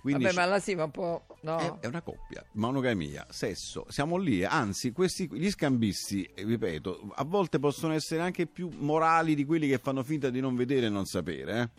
quindi 0.03 0.25
Vabbè, 0.25 0.35
ma 0.35 0.45
la 0.45 0.59
sì, 0.59 0.75
ma 0.75 0.83
un 0.83 0.91
po'. 0.91 1.25
No. 1.43 1.57
È, 1.57 1.79
è, 1.79 1.87
una 1.87 2.01
coppia, 2.01 2.43
monogamia, 2.55 3.25
sesso. 3.29 3.85
Siamo 3.87 4.17
lì, 4.17 4.43
anzi, 4.43 4.91
questi, 4.91 5.29
gli 5.31 5.49
scambisti, 5.49 6.29
ripeto, 6.35 7.13
a 7.15 7.23
volte 7.23 7.57
possono 7.57 7.93
essere 7.93 8.19
anche 8.19 8.45
più 8.45 8.69
morali 8.79 9.33
di 9.33 9.45
quelli 9.45 9.65
che 9.65 9.77
fanno 9.77 10.03
finta 10.03 10.29
di 10.29 10.41
non 10.41 10.57
vedere 10.57 10.87
e 10.87 10.89
non 10.89 11.05
sapere. 11.05 11.71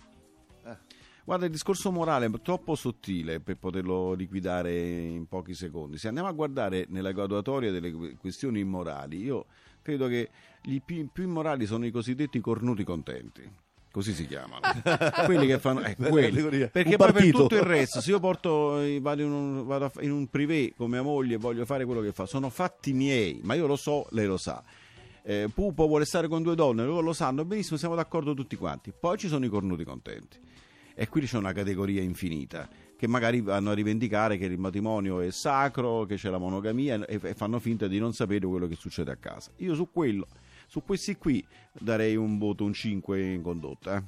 Eh? 0.64 0.76
Guarda, 1.23 1.45
il 1.45 1.50
discorso 1.50 1.93
morale 1.93 2.25
è 2.25 2.31
troppo 2.40 2.75
sottile 2.75 3.40
per 3.40 3.59
poterlo 3.59 4.14
liquidare 4.14 4.75
in 4.75 5.26
pochi 5.26 5.52
secondi. 5.52 5.99
Se 5.99 6.09
andiamo 6.09 6.28
a 6.28 6.33
guardare 6.33 6.87
nella 6.88 7.12
graduatoria 7.12 7.71
delle 7.71 8.16
questioni 8.16 8.61
immorali, 8.61 9.23
io 9.23 9.45
credo 9.85 10.09
che 10.09 10.31
gli 10.62 10.81
più, 10.83 11.07
più 11.12 11.25
immorali 11.25 11.67
sono 11.67 11.85
i 11.85 11.91
cosiddetti 11.91 12.41
cornuti 12.41 12.83
contenti 12.83 13.49
così 13.93 14.12
si 14.12 14.26
chiamano 14.26 14.62
quelli 15.26 15.47
che 15.47 15.61
fanno 15.61 15.83
eh, 15.83 15.95
quelli. 15.95 16.69
perché 16.69 16.97
poi 16.97 17.12
per 17.12 17.31
tutto 17.31 17.55
il 17.55 17.62
resto 17.62 18.00
se 18.00 18.11
io 18.11 18.19
porto 18.19 18.81
eh, 18.81 18.99
vado, 19.00 19.23
in 19.23 19.31
un, 19.31 19.67
vado 19.67 19.93
in 20.00 20.11
un 20.11 20.26
privé 20.26 20.73
con 20.76 20.91
mia 20.91 21.03
moglie 21.03 21.35
e 21.35 21.38
voglio 21.38 21.64
fare 21.64 21.85
quello 21.85 22.00
che 22.00 22.11
fa 22.12 22.26
sono 22.26 22.49
fatti 22.49 22.93
miei 22.93 23.38
ma 23.45 23.55
io 23.55 23.67
lo 23.67 23.76
so 23.76 24.07
lei 24.11 24.26
lo 24.26 24.38
sa 24.38 24.64
eh, 25.26 25.49
Pupo 25.53 25.87
vuole 25.87 26.05
stare 26.05 26.29
con 26.29 26.43
due 26.43 26.55
donne, 26.55 26.85
loro 26.85 27.00
lo 27.00 27.14
sanno 27.14 27.47
benissimo, 27.47 27.79
siamo 27.79 27.95
d'accordo 27.95 28.35
tutti 28.35 28.57
quanti. 28.57 28.93
Poi 28.93 29.17
ci 29.17 29.29
sono 29.29 29.47
i 29.47 29.49
cornuti 29.49 29.83
contenti. 29.83 30.38
E 30.95 31.09
qui 31.09 31.23
c'è 31.23 31.37
una 31.37 31.53
categoria 31.53 32.01
infinita 32.03 32.69
che 32.97 33.09
magari 33.09 33.41
vanno 33.41 33.71
a 33.71 33.75
rivendicare 33.75 34.37
che 34.39 34.45
il 34.45 34.59
matrimonio 34.59 35.21
è 35.21 35.31
sacro, 35.31 36.05
che 36.05 36.15
c'è 36.15 36.31
la 36.31 36.39
monogamia 36.39 37.05
e, 37.05 37.19
e 37.21 37.35
fanno 37.35 37.59
finta 37.59 37.89
di 37.89 37.99
non 37.99 38.13
sapere 38.13 38.47
quello 38.47 38.67
che 38.67 38.77
succede 38.77 39.11
a 39.11 39.17
casa. 39.17 39.51
Io 39.57 39.75
su 39.75 39.91
quello, 39.91 40.27
su 40.67 40.83
questi 40.85 41.17
qui 41.17 41.45
darei 41.73 42.17
un 42.17 42.39
voto, 42.39 42.65
un 42.65 42.73
5 42.73 43.21
in 43.21 43.43
condotta. 43.43 43.97
eh. 43.97 44.03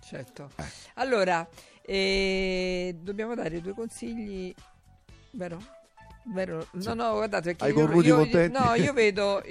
Certo. 0.00 0.50
Allora, 0.94 1.48
eh, 1.82 2.96
dobbiamo 3.00 3.34
dare 3.34 3.60
due 3.60 3.72
consigli, 3.72 4.54
vero? 5.32 5.75
Vero? 6.28 6.66
No, 6.72 6.94
no, 6.94 7.12
guardate, 7.12 7.54
perché 7.54 7.64
Ai 7.66 7.70
io, 7.70 7.76
cornuti 7.76 8.06
io- 8.08 8.16
contenti? 8.16 8.58
no, 8.58 8.74
io 8.74 8.92
vedo 8.92 9.40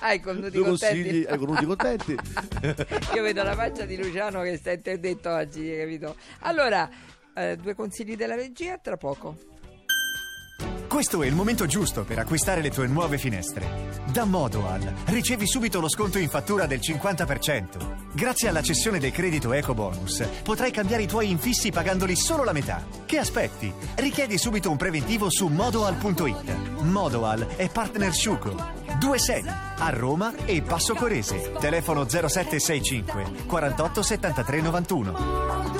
ai 0.00 0.20
cornuti 0.20 0.50
Due 0.50 0.64
contenti. 0.64 1.02
consigli 1.02 1.26
ai 1.28 1.38
cornuti 1.38 1.64
contenti. 1.64 2.16
Io 3.14 3.22
vedo 3.22 3.42
la 3.44 3.54
faccia 3.54 3.84
di 3.84 3.96
Luciano 3.96 4.42
che 4.42 4.56
sta 4.56 4.72
interdetto 4.72 5.30
oggi, 5.30 5.68
hai 5.70 5.78
capito? 5.78 6.16
Allora, 6.40 6.90
eh, 7.34 7.56
due 7.56 7.74
consigli 7.74 8.16
della 8.16 8.34
regia 8.34 8.78
tra 8.78 8.96
poco. 8.96 9.36
Questo 10.94 11.24
è 11.24 11.26
il 11.26 11.34
momento 11.34 11.66
giusto 11.66 12.04
per 12.04 12.20
acquistare 12.20 12.60
le 12.60 12.70
tue 12.70 12.86
nuove 12.86 13.18
finestre. 13.18 14.02
Da 14.12 14.24
Modoal 14.24 14.94
ricevi 15.06 15.44
subito 15.44 15.80
lo 15.80 15.88
sconto 15.88 16.20
in 16.20 16.28
fattura 16.28 16.66
del 16.66 16.78
50%. 16.78 18.12
Grazie 18.12 18.48
alla 18.48 18.62
cessione 18.62 19.00
del 19.00 19.10
credito 19.10 19.52
EcoBonus 19.52 20.24
potrai 20.44 20.70
cambiare 20.70 21.02
i 21.02 21.08
tuoi 21.08 21.30
infissi 21.30 21.72
pagandoli 21.72 22.14
solo 22.14 22.44
la 22.44 22.52
metà. 22.52 22.86
Che 23.06 23.18
aspetti? 23.18 23.74
Richiedi 23.96 24.38
subito 24.38 24.70
un 24.70 24.76
preventivo 24.76 25.28
su 25.30 25.48
modoal.it. 25.48 26.82
Modoal 26.82 27.44
è 27.56 27.68
partner 27.68 28.14
Sciuco. 28.14 28.54
Due 28.96 29.18
sedi 29.18 29.48
a 29.48 29.90
Roma 29.90 30.32
e 30.44 30.62
Passo 30.62 30.94
Corese. 30.94 31.54
Telefono 31.58 32.08
0765 32.08 33.46
48 33.46 34.00
73 34.00 34.60
91. 34.60 35.73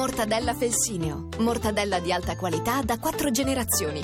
Mortadella 0.00 0.54
Felsineo. 0.54 1.28
Mortadella 1.40 2.00
di 2.00 2.10
alta 2.10 2.34
qualità 2.34 2.80
da 2.80 2.98
quattro 2.98 3.30
generazioni. 3.30 4.00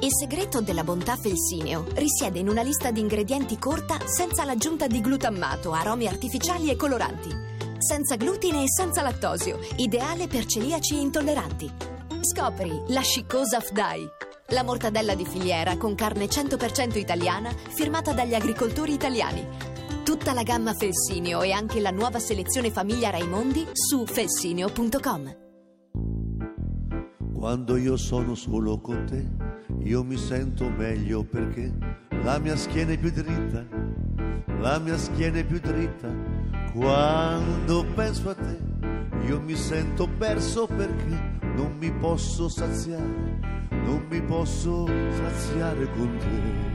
Il 0.00 0.10
segreto 0.14 0.60
della 0.60 0.84
bontà 0.84 1.16
Felsineo 1.16 1.86
risiede 1.94 2.38
in 2.38 2.50
una 2.50 2.60
lista 2.60 2.90
di 2.90 3.00
ingredienti 3.00 3.58
corta 3.58 3.96
senza 4.06 4.44
l'aggiunta 4.44 4.86
di 4.86 5.00
glutammato, 5.00 5.72
aromi 5.72 6.06
artificiali 6.06 6.68
e 6.68 6.76
coloranti. 6.76 7.30
Senza 7.78 8.16
glutine 8.16 8.64
e 8.64 8.68
senza 8.68 9.00
lattosio, 9.00 9.58
ideale 9.76 10.26
per 10.26 10.44
celiaci 10.44 11.00
intolleranti. 11.00 11.72
Scopri 12.20 12.82
la 12.88 13.00
sciccosa 13.00 13.58
FDAI. 13.60 14.06
La 14.48 14.62
mortadella 14.62 15.14
di 15.14 15.24
filiera 15.24 15.78
con 15.78 15.94
carne 15.94 16.26
100% 16.26 16.98
italiana 16.98 17.50
firmata 17.74 18.12
dagli 18.12 18.34
agricoltori 18.34 18.92
italiani. 18.92 19.77
Tutta 20.08 20.32
la 20.32 20.42
gamma 20.42 20.72
Felsineo 20.72 21.42
e 21.42 21.52
anche 21.52 21.80
la 21.80 21.90
nuova 21.90 22.18
selezione 22.18 22.70
famiglia 22.70 23.10
Raimondi 23.10 23.66
su 23.74 24.06
felsineo.com. 24.06 25.36
Quando 27.34 27.76
io 27.76 27.98
sono 27.98 28.34
solo 28.34 28.80
con 28.80 29.04
te, 29.04 29.28
io 29.86 30.02
mi 30.02 30.16
sento 30.16 30.70
meglio 30.70 31.24
perché 31.24 31.70
la 32.22 32.38
mia 32.38 32.56
schiena 32.56 32.92
è 32.92 32.96
più 32.96 33.10
dritta, 33.10 33.66
la 34.60 34.78
mia 34.78 34.96
schiena 34.96 35.40
è 35.40 35.44
più 35.44 35.60
dritta. 35.60 36.10
Quando 36.72 37.84
penso 37.94 38.30
a 38.30 38.34
te, 38.34 38.58
io 39.26 39.38
mi 39.42 39.56
sento 39.56 40.08
perso 40.08 40.66
perché 40.66 41.38
non 41.54 41.76
mi 41.78 41.92
posso 41.92 42.48
saziare, 42.48 43.36
non 43.68 44.06
mi 44.08 44.22
posso 44.22 44.86
saziare 44.86 45.86
con 45.92 46.16
te. 46.16 46.66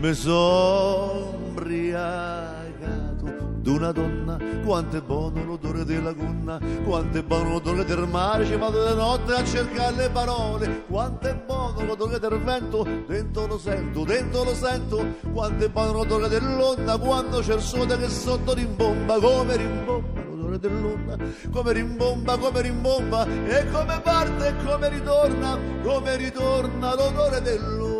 Mi 0.00 0.12
son 0.12 1.31
embriagato 1.52 3.50
d'una 3.60 3.92
donna, 3.92 4.38
quanto 4.64 4.96
è 4.96 5.00
buono 5.00 5.44
l'odore 5.44 5.84
della 5.84 6.12
gonna, 6.12 6.58
quanto 6.84 7.18
è 7.18 7.22
buono 7.22 7.50
l'odore 7.50 7.84
del 7.84 8.08
mare, 8.08 8.44
ci 8.44 8.56
vado 8.56 8.84
di 8.88 8.94
notte 8.96 9.34
a 9.34 9.44
cercare 9.44 9.94
le 9.94 10.10
parole, 10.10 10.84
quanto 10.88 11.28
è 11.28 11.34
buono 11.34 11.84
l'odore 11.84 12.18
del 12.18 12.40
vento, 12.42 12.84
dentro 13.06 13.46
lo 13.46 13.58
sento, 13.58 14.02
dentro 14.02 14.42
lo 14.42 14.54
sento, 14.54 15.06
quanto 15.32 15.64
è 15.64 15.68
buono 15.68 15.92
l'odore 15.92 16.28
dell'onda, 16.28 16.98
quando 16.98 17.38
c'è 17.38 17.54
il 17.54 17.60
sole 17.60 17.96
che 17.96 18.08
sotto 18.08 18.52
rimbomba, 18.52 19.20
come 19.20 19.56
rimbomba 19.56 20.22
l'odore 20.24 20.58
dell'onda, 20.58 21.16
come 21.52 21.72
rimbomba, 21.72 22.36
come 22.38 22.62
rimbomba, 22.62 23.26
e 23.46 23.70
come 23.70 24.00
parte 24.02 24.48
e 24.48 24.54
come 24.64 24.88
ritorna, 24.88 25.56
come 25.84 26.16
ritorna 26.16 26.94
l'odore 26.96 27.40
dell'onna. 27.42 27.91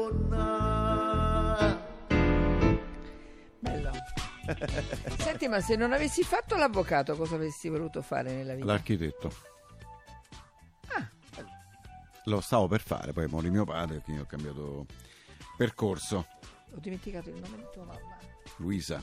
Senti, 5.19 5.49
ma 5.49 5.61
se 5.61 5.77
non 5.77 5.93
avessi 5.93 6.23
fatto 6.23 6.57
l'avvocato, 6.57 7.17
cosa 7.17 7.37
avresti 7.37 7.69
voluto 7.69 8.03
fare 8.03 8.33
nella 8.33 8.55
vita? 8.55 8.67
L'architetto. 8.67 9.33
Ah. 10.89 11.09
Lo 12.25 12.41
stavo 12.41 12.69
per 12.69 12.81
fare, 12.81 13.13
poi 13.13 13.27
morì 13.27 13.51
mio 13.51 13.65
padre, 13.65 14.01
quindi 14.01 14.23
ho 14.23 14.27
cambiato 14.27 14.87
percorso. 15.57 16.27
Ho 16.75 16.79
dimenticato 16.79 17.29
il 17.29 17.37
nome 17.37 17.57
di 17.57 17.67
tua 17.73 17.85
mamma. 17.85 18.19
Luisa. 18.57 19.03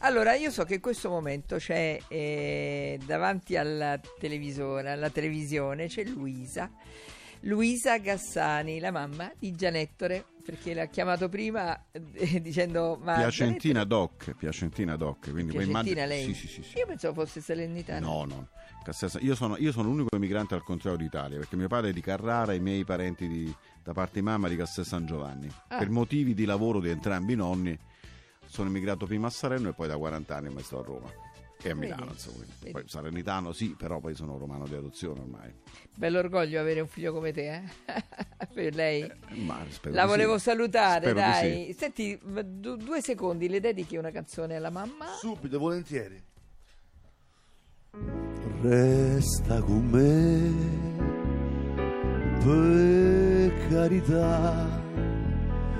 Allora, 0.00 0.34
io 0.34 0.50
so 0.50 0.64
che 0.64 0.74
in 0.74 0.80
questo 0.80 1.08
momento 1.08 1.56
c'è 1.56 1.98
eh, 2.08 2.98
davanti 3.04 3.56
alla 3.56 4.00
televisore, 4.18 4.90
alla 4.90 5.10
televisione, 5.10 5.86
c'è 5.86 6.04
Luisa. 6.04 6.70
Luisa 7.40 7.98
Gassani, 7.98 8.78
la 8.78 8.90
mamma 8.90 9.32
di 9.38 9.54
Gianettore, 9.54 10.26
perché 10.40 10.74
l'ha 10.74 10.86
chiamato 10.86 11.28
prima 11.28 11.86
eh, 11.90 12.40
dicendo 12.42 12.98
ma 13.02 13.14
Piacentina 13.16 13.84
Doc, 13.84 14.34
Piacentina 14.34 14.96
Doc. 14.96 15.30
Quindi 15.30 15.52
poi 15.52 15.64
Piacentina 15.66 16.04
immagino- 16.04 16.06
lei? 16.06 16.24
Sì, 16.24 16.34
sì, 16.34 16.48
sì. 16.48 16.62
sì. 16.62 16.78
Io 16.78 16.86
pensavo 16.86 17.14
fosse 17.24 17.40
Salernitana. 17.40 18.06
No, 18.06 18.24
no. 18.24 18.48
Io 19.20 19.34
sono, 19.34 19.56
io 19.58 19.72
sono 19.72 19.88
l'unico 19.88 20.16
emigrante 20.16 20.54
al 20.54 20.62
contrario 20.64 20.98
d'Italia, 20.98 21.38
perché 21.38 21.54
mio 21.54 21.68
padre 21.68 21.90
è 21.90 21.92
di 21.92 22.00
Carrara 22.00 22.52
e 22.52 22.56
i 22.56 22.60
miei 22.60 22.84
parenti 22.84 23.28
di- 23.28 23.54
da 23.82 23.92
parte 23.92 24.14
di 24.14 24.22
mamma 24.22 24.48
di 24.48 24.56
Castel 24.56 24.84
San 24.86 25.06
Giovanni. 25.06 25.48
Ah. 25.68 25.78
Per 25.78 25.90
motivi 25.90 26.34
di 26.34 26.44
lavoro 26.44 26.80
di 26.80 26.88
entrambi 26.88 27.34
i 27.34 27.36
nonni 27.36 27.78
sono 28.46 28.68
emigrato 28.68 29.06
prima 29.06 29.26
a 29.28 29.30
Salerno 29.30 29.68
e 29.68 29.72
poi 29.74 29.86
da 29.86 29.96
40 29.96 30.34
anni 30.36 30.48
mi 30.52 30.62
sto 30.62 30.80
a 30.80 30.82
Roma. 30.82 31.08
E 31.62 31.70
a 31.70 31.74
Vedi? 31.74 31.78
Milano, 31.86 32.10
insomma. 32.12 32.44
Vedi? 32.60 32.72
Poi 32.72 32.84
salernitano 32.86 33.52
sì, 33.52 33.74
però 33.76 34.00
poi 34.00 34.14
sono 34.14 34.38
romano 34.38 34.66
di 34.66 34.74
adozione 34.74 35.20
ormai. 35.20 35.52
Bell'orgoglio 35.94 36.58
avere 36.60 36.80
un 36.80 36.86
figlio 36.88 37.12
come 37.12 37.32
te, 37.32 37.54
eh? 37.54 37.62
per 38.52 38.74
lei. 38.74 39.10
Ma 39.44 39.62
spero 39.68 39.94
La 39.94 40.06
volevo 40.06 40.38
sì. 40.38 40.44
salutare, 40.44 41.00
Spero 41.10 41.14
dai. 41.18 41.66
sì. 41.66 41.76
Senti, 41.78 42.18
du- 42.44 42.76
due 42.76 43.02
secondi, 43.02 43.48
le 43.48 43.60
dedichi 43.60 43.96
una 43.96 44.10
canzone 44.10 44.56
alla 44.56 44.70
mamma? 44.70 45.06
Subito, 45.18 45.58
volentieri. 45.58 46.22
Resta 48.62 49.60
con 49.62 49.86
me, 49.88 50.52
per 52.44 53.68
carità, 53.68 54.82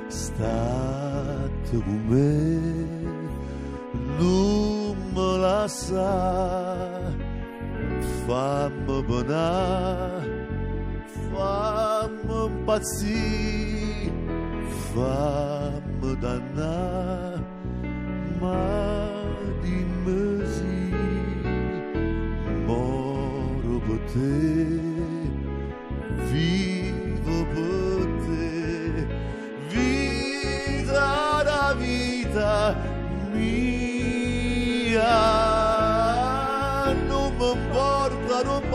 state 0.08 1.70
con 1.82 2.04
me, 2.06 2.58
non 4.18 4.79
me 5.14 5.38
la 5.38 5.66
sa, 5.68 6.12
fammi 8.26 8.96
penare, 9.08 10.46
fammi 11.30 12.38
impazzire, 12.46 14.12
fammi 14.92 16.10
dannare, 16.18 17.44
ma 18.40 19.09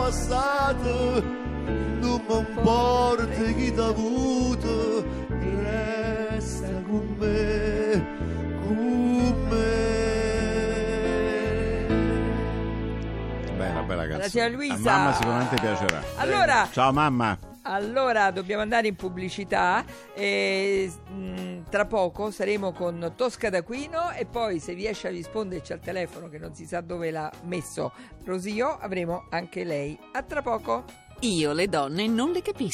passato, 0.06 1.20
non 1.20 2.22
mi 2.28 2.38
importa 2.38 3.26
chi 3.56 3.74
t'ha 3.74 3.86
avuto, 3.86 5.04
resta 5.28 6.68
con 6.88 7.16
me, 7.18 8.06
con 8.62 9.48
me. 9.48 9.74
Bella, 13.56 13.80
bella 13.82 14.02
canzone. 14.02 14.18
La 14.18 14.28
signora 14.28 14.50
Luisa. 14.50 14.74
A 14.74 14.96
mamma 14.96 15.12
sicuramente 15.14 15.56
piacerà. 15.60 16.02
Allora- 16.18 16.68
Ciao 16.70 16.92
mamma. 16.92 17.36
Allora 17.68 18.30
dobbiamo 18.30 18.62
andare 18.62 18.86
in 18.86 18.94
pubblicità 18.94 19.82
e 20.14 20.88
mh, 21.08 21.55
tra 21.68 21.84
poco 21.84 22.30
saremo 22.30 22.72
con 22.72 23.12
Tosca 23.16 23.50
d'Aquino 23.50 24.12
e 24.12 24.24
poi 24.24 24.60
se 24.60 24.72
riesce 24.72 25.08
a 25.08 25.10
risponderci 25.10 25.72
al 25.72 25.80
telefono 25.80 26.28
che 26.28 26.38
non 26.38 26.54
si 26.54 26.64
sa 26.64 26.80
dove 26.80 27.10
l'ha 27.10 27.30
messo 27.44 27.92
Rosio 28.24 28.76
avremo 28.78 29.26
anche 29.30 29.64
lei. 29.64 29.98
A 30.12 30.22
tra 30.22 30.42
poco. 30.42 30.84
Io 31.20 31.52
le 31.52 31.68
donne 31.68 32.06
non 32.06 32.30
le 32.30 32.42
capisco. 32.42 32.64